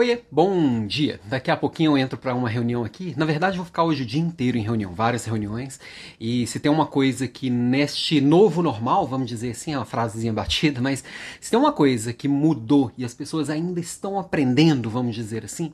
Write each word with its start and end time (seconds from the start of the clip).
Oiê, 0.00 0.22
bom 0.32 0.86
dia. 0.86 1.20
Daqui 1.26 1.50
a 1.50 1.56
pouquinho 1.58 1.92
eu 1.92 1.98
entro 1.98 2.16
para 2.16 2.34
uma 2.34 2.48
reunião 2.48 2.82
aqui. 2.82 3.12
Na 3.18 3.26
verdade, 3.26 3.58
vou 3.58 3.66
ficar 3.66 3.84
hoje 3.84 4.02
o 4.02 4.06
dia 4.06 4.18
inteiro 4.18 4.56
em 4.56 4.62
reunião, 4.62 4.94
várias 4.94 5.26
reuniões. 5.26 5.78
E 6.18 6.46
se 6.46 6.58
tem 6.58 6.72
uma 6.72 6.86
coisa 6.86 7.28
que 7.28 7.50
neste 7.50 8.18
novo 8.18 8.62
normal, 8.62 9.06
vamos 9.06 9.28
dizer 9.28 9.50
assim, 9.50 9.74
é 9.74 9.76
uma 9.76 9.84
frasezinha 9.84 10.32
batida, 10.32 10.80
mas 10.80 11.04
se 11.38 11.50
tem 11.50 11.60
uma 11.60 11.70
coisa 11.70 12.14
que 12.14 12.26
mudou 12.26 12.90
e 12.96 13.04
as 13.04 13.12
pessoas 13.12 13.50
ainda 13.50 13.78
estão 13.78 14.18
aprendendo, 14.18 14.88
vamos 14.88 15.14
dizer 15.14 15.44
assim, 15.44 15.70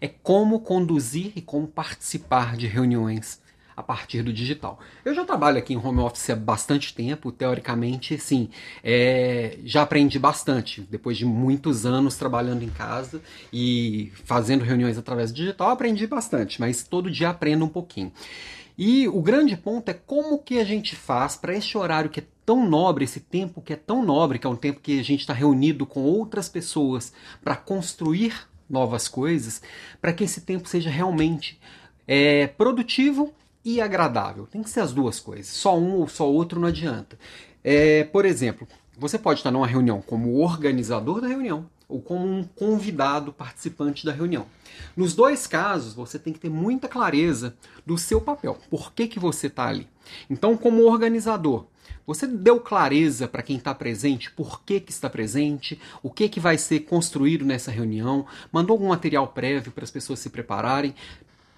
é 0.00 0.06
como 0.06 0.60
conduzir 0.60 1.32
e 1.34 1.42
como 1.42 1.66
participar 1.66 2.56
de 2.56 2.68
reuniões 2.68 3.42
a 3.76 3.82
partir 3.82 4.22
do 4.22 4.32
digital. 4.32 4.78
Eu 5.04 5.14
já 5.14 5.24
trabalho 5.24 5.58
aqui 5.58 5.74
em 5.74 5.76
home 5.76 6.00
office 6.00 6.30
há 6.30 6.36
bastante 6.36 6.94
tempo, 6.94 7.32
teoricamente, 7.32 8.18
sim, 8.18 8.48
é, 8.82 9.58
já 9.64 9.82
aprendi 9.82 10.18
bastante. 10.18 10.80
Depois 10.90 11.16
de 11.16 11.24
muitos 11.24 11.84
anos 11.84 12.16
trabalhando 12.16 12.62
em 12.62 12.70
casa 12.70 13.20
e 13.52 14.12
fazendo 14.24 14.64
reuniões 14.64 14.98
através 14.98 15.32
do 15.32 15.36
digital, 15.36 15.70
aprendi 15.70 16.06
bastante, 16.06 16.60
mas 16.60 16.84
todo 16.84 17.10
dia 17.10 17.30
aprendo 17.30 17.64
um 17.64 17.68
pouquinho. 17.68 18.12
E 18.76 19.06
o 19.08 19.22
grande 19.22 19.56
ponto 19.56 19.88
é 19.88 19.94
como 19.94 20.38
que 20.38 20.58
a 20.58 20.64
gente 20.64 20.96
faz 20.96 21.36
para 21.36 21.54
esse 21.54 21.78
horário 21.78 22.10
que 22.10 22.20
é 22.20 22.24
tão 22.44 22.68
nobre, 22.68 23.04
esse 23.04 23.20
tempo 23.20 23.62
que 23.62 23.72
é 23.72 23.76
tão 23.76 24.04
nobre, 24.04 24.38
que 24.38 24.46
é 24.46 24.50
um 24.50 24.56
tempo 24.56 24.80
que 24.80 24.98
a 24.98 25.04
gente 25.04 25.20
está 25.20 25.32
reunido 25.32 25.86
com 25.86 26.02
outras 26.02 26.48
pessoas 26.48 27.12
para 27.42 27.54
construir 27.54 28.48
novas 28.68 29.06
coisas, 29.06 29.62
para 30.00 30.12
que 30.12 30.24
esse 30.24 30.40
tempo 30.40 30.68
seja 30.68 30.90
realmente 30.90 31.60
é, 32.06 32.46
produtivo 32.46 33.32
e 33.64 33.80
agradável. 33.80 34.46
Tem 34.46 34.62
que 34.62 34.70
ser 34.70 34.80
as 34.80 34.92
duas 34.92 35.18
coisas. 35.18 35.46
Só 35.46 35.78
um 35.78 35.94
ou 35.94 36.08
só 36.08 36.30
outro 36.30 36.60
não 36.60 36.68
adianta. 36.68 37.18
É, 37.62 38.04
por 38.04 38.24
exemplo, 38.24 38.68
você 38.98 39.18
pode 39.18 39.40
estar 39.40 39.50
numa 39.50 39.66
reunião 39.66 40.02
como 40.02 40.36
organizador 40.36 41.20
da 41.20 41.28
reunião 41.28 41.66
ou 41.88 42.00
como 42.00 42.26
um 42.26 42.44
convidado 42.44 43.32
participante 43.32 44.04
da 44.04 44.12
reunião. 44.12 44.46
Nos 44.96 45.14
dois 45.14 45.46
casos, 45.46 45.94
você 45.94 46.18
tem 46.18 46.32
que 46.32 46.40
ter 46.40 46.50
muita 46.50 46.88
clareza 46.88 47.56
do 47.84 47.96
seu 47.98 48.20
papel. 48.20 48.58
Por 48.70 48.92
que, 48.92 49.06
que 49.06 49.18
você 49.18 49.46
está 49.46 49.66
ali? 49.66 49.86
Então, 50.28 50.56
como 50.56 50.84
organizador, 50.84 51.66
você 52.06 52.26
deu 52.26 52.60
clareza 52.60 53.26
para 53.26 53.42
quem 53.42 53.56
está 53.56 53.74
presente, 53.74 54.30
por 54.30 54.62
que, 54.62 54.78
que 54.78 54.92
está 54.92 55.08
presente, 55.08 55.80
o 56.02 56.10
que, 56.10 56.28
que 56.28 56.38
vai 56.38 56.58
ser 56.58 56.80
construído 56.80 57.44
nessa 57.44 57.70
reunião, 57.70 58.26
mandou 58.52 58.74
algum 58.74 58.88
material 58.88 59.28
prévio 59.28 59.72
para 59.72 59.84
as 59.84 59.90
pessoas 59.90 60.18
se 60.18 60.28
prepararem 60.28 60.94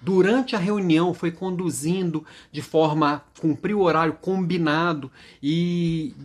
durante 0.01 0.55
a 0.55 0.59
reunião 0.59 1.13
foi 1.13 1.31
conduzindo 1.31 2.25
de 2.51 2.61
forma 2.61 3.13
a 3.13 3.41
cumprir 3.41 3.75
o 3.75 3.81
horário 3.81 4.13
combinado 4.13 5.11
e 5.41 6.15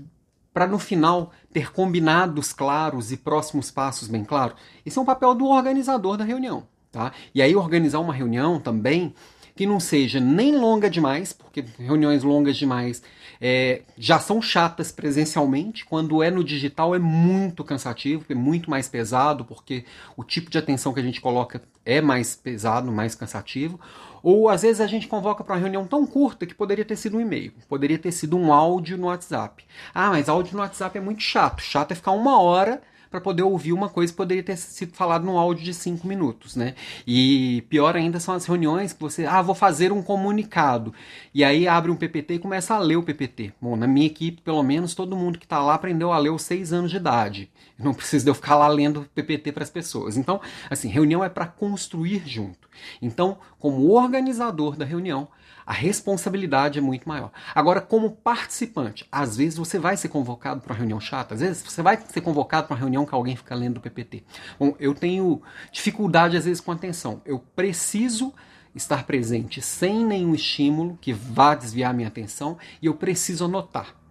para 0.53 0.67
no 0.67 0.79
final 0.79 1.33
ter 1.53 1.73
combinados 1.73 2.53
claros 2.53 3.11
e 3.11 3.17
próximos 3.17 3.71
passos 3.71 4.09
bem 4.09 4.25
claros. 4.25 4.57
Esse 4.85 4.99
é 4.99 5.01
um 5.01 5.07
papel 5.07 5.35
do 5.35 5.47
organizador 5.47 6.17
da 6.17 6.25
reunião, 6.25 6.67
tá? 6.91 7.13
E 7.35 7.41
aí 7.41 7.57
organizar 7.57 8.01
uma 8.01 8.13
reunião 8.13 8.61
também 8.61 9.15
que 9.55 9.67
não 9.67 9.79
seja 9.79 10.19
nem 10.19 10.57
longa 10.57 10.89
demais, 10.89 11.33
porque 11.33 11.65
reuniões 11.79 12.23
longas 12.23 12.57
demais 12.57 13.03
é, 13.41 13.83
já 13.99 14.19
são 14.19 14.41
chatas 14.41 14.93
presencialmente, 14.93 15.85
quando 15.85 16.23
é 16.23 16.31
no 16.31 16.45
digital 16.45 16.95
é 16.95 16.99
muito 16.99 17.65
cansativo, 17.65 18.25
é 18.29 18.35
muito 18.35 18.71
mais 18.71 18.89
pesado, 18.89 19.45
porque 19.45 19.85
o 20.17 20.23
tipo 20.23 20.51
de 20.51 20.59
atenção 20.59 20.93
que 20.93 21.01
a 21.01 21.03
gente 21.03 21.21
coloca 21.21 21.61
é 21.85 22.01
mais 22.01 22.37
pesado, 22.37 22.93
mais 22.93 23.15
cansativo. 23.15 23.81
Ou 24.23 24.49
às 24.49 24.63
vezes 24.63 24.81
a 24.81 24.87
gente 24.87 25.09
convoca 25.09 25.43
para 25.43 25.55
uma 25.57 25.61
reunião 25.61 25.85
tão 25.85 26.07
curta 26.07 26.47
que 26.47 26.55
poderia 26.55 26.85
ter 26.85 26.95
sido 26.95 27.17
um 27.17 27.21
e-mail, 27.21 27.53
poderia 27.69 27.99
ter 27.99 28.13
sido 28.13 28.37
um 28.37 28.53
áudio 28.53 28.97
no 28.97 29.09
WhatsApp. 29.09 29.65
Ah, 29.93 30.11
mas 30.11 30.29
áudio 30.29 30.55
no 30.55 30.61
WhatsApp 30.61 30.97
é 30.97 31.01
muito 31.01 31.23
chato. 31.23 31.61
Chato 31.61 31.91
é 31.91 31.97
ficar 31.97 32.13
uma 32.13 32.41
hora 32.41 32.81
para 33.13 33.21
poder 33.21 33.43
ouvir 33.43 33.75
uma 33.75 33.91
coisa 33.91 34.11
que 34.11 34.17
poderia 34.17 34.43
ter 34.43 34.57
sido 34.57 34.95
falado 34.95 35.25
num 35.25 35.37
áudio 35.37 35.63
de 35.63 35.75
cinco 35.75 36.07
minutos, 36.07 36.57
né? 36.57 36.75
E 37.07 37.63
pior 37.69 37.95
ainda 37.95 38.19
são 38.19 38.35
as 38.35 38.47
reuniões 38.47 38.95
que 38.95 39.01
você, 39.01 39.27
ah, 39.27 39.43
vou 39.43 39.55
fazer 39.55 39.93
um 39.93 40.03
comunicado. 40.03 40.95
E 41.35 41.45
aí 41.45 41.69
abre 41.69 41.91
um 41.91 41.97
PPT 41.97 42.35
e 42.35 42.39
começa 42.39 42.75
a 42.75 42.79
ler 42.79 42.97
o 42.97 43.03
PPT. 43.03 43.53
Bom, 43.61 43.77
na 43.77 43.87
minha 43.87 44.07
equipe, 44.07 44.41
pelo 44.41 44.63
menos, 44.63 44.95
todo 44.95 45.15
mundo 45.15 45.39
que 45.39 45.45
está 45.45 45.63
lá 45.63 45.75
aprendeu 45.75 46.11
a 46.11 46.19
ler 46.19 46.31
aos 46.31 46.43
seis 46.43 46.73
anos 46.73 46.91
de 46.91 46.97
idade. 46.97 47.51
Não 47.79 47.93
precisa 47.95 48.25
de 48.25 48.31
eu 48.31 48.35
ficar 48.35 48.57
lá 48.57 48.67
lendo 48.67 49.07
PPT 49.15 49.53
para 49.53 49.63
as 49.63 49.71
pessoas. 49.71 50.17
Então, 50.17 50.41
assim, 50.71 50.89
reunião 50.89 51.23
é 51.23 51.29
para 51.29 51.47
construir 51.47 52.23
junto. 52.27 52.67
Então, 53.03 53.37
como 53.59 53.91
organizador 53.91 54.75
da 54.75 54.87
reunião, 54.87 55.29
a 55.67 55.73
responsabilidade 55.73 56.79
é 56.79 56.83
muito 56.83 57.09
maior. 57.09 57.31
Agora, 57.55 57.81
como 57.81 58.11
participante, 58.11 59.07
às 59.11 59.37
vezes 59.37 59.59
você 59.59 59.79
vai 59.79 59.97
ser 59.97 60.09
convocado 60.09 60.61
para 60.61 60.73
uma 60.73 60.79
reunião 60.79 61.01
chata, 61.01 61.35
às 61.35 61.41
vezes 61.41 61.63
você 61.63 61.83
vai 61.83 61.99
ser 62.09 62.21
convocado 62.21 62.67
para 62.67 62.75
uma 62.75 62.81
reunião 62.81 63.02
que 63.07 63.15
alguém 63.15 63.37
fica 63.37 63.55
lendo 63.55 63.79
o 63.79 63.81
PPT. 63.81 64.25
Bom, 64.59 64.75
eu 64.79 64.95
tenho 64.95 65.43
dificuldade 65.71 66.37
às 66.37 66.45
vezes 66.45 66.61
com 66.61 66.73
atenção. 66.73 67.21
Eu 67.25 67.39
preciso 67.39 68.33
estar 68.75 69.05
presente 69.05 69.61
sem 69.61 70.05
nenhum 70.05 70.35
estímulo 70.35 70.99
que 71.01 71.13
vá 71.13 71.55
desviar 71.55 71.93
minha 71.93 72.09
atenção 72.09 72.57
e 72.81 72.87
eu 72.87 72.95
preciso 72.95 73.45
anotar. 73.45 74.02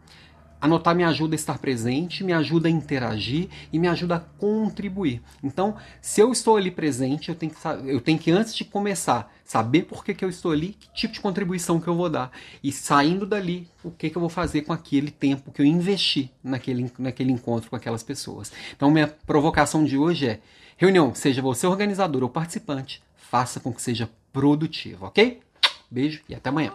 Anotar 0.62 0.96
me 0.96 1.04
ajuda 1.04 1.34
a 1.34 1.36
estar 1.36 1.58
presente, 1.58 2.24
me 2.24 2.32
ajuda 2.32 2.68
a 2.68 2.72
interagir 2.72 3.50
e 3.74 3.80
me 3.80 3.88
ajuda 3.88 4.18
a 4.18 4.20
contribuir. 4.20 5.22
Então, 5.44 5.76
se 6.00 6.22
eu 6.22 6.32
estou 6.32 6.56
ali 6.56 6.70
presente, 6.70 7.30
eu 7.30 7.36
tenho 7.36 7.52
que, 7.52 7.68
eu 7.92 8.00
tenho 8.00 8.20
que 8.20 8.30
antes 8.30 8.56
de 8.56 8.64
começar, 8.64 9.34
saber 9.44 9.84
por 9.84 10.06
que, 10.06 10.14
que 10.14 10.24
eu 10.24 10.30
estou 10.30 10.52
ali, 10.52 10.78
que 10.80 10.94
tipo 10.94 11.14
de 11.16 11.20
contribuição 11.20 11.82
que 11.82 11.88
eu 11.88 11.96
vou 11.96 12.10
dar. 12.10 12.32
E 12.64 12.72
saindo 12.72 13.26
dali, 13.26 13.68
o 13.84 13.90
que, 13.90 14.10
que 14.10 14.16
eu 14.16 14.20
vou 14.20 14.30
fazer 14.30 14.62
com 14.62 14.72
aquele 14.72 15.10
tempo 15.10 15.52
que 15.52 15.62
eu 15.62 15.66
investi 15.66 16.32
naquele, 16.44 16.92
naquele 17.00 17.32
encontro 17.32 17.70
com 17.70 17.76
aquelas 17.76 18.04
pessoas. 18.04 18.52
Então, 18.76 18.92
minha 18.92 19.08
provocação 19.08 19.84
de 19.84 19.98
hoje 19.98 20.28
é: 20.28 20.40
reunião, 20.78 21.16
seja 21.16 21.42
você 21.42 21.66
organizador 21.66 22.22
ou 22.22 22.30
participante, 22.30 23.02
faça 23.16 23.60
com 23.60 23.74
que 23.74 23.82
seja 23.82 24.08
produtivo, 24.32 25.08
ok? 25.08 25.42
Beijo 25.90 26.22
e 26.30 26.36
até 26.36 26.50
amanhã. 26.50 26.72